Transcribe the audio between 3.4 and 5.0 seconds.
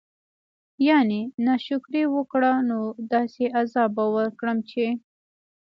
عذاب به ورکړم چې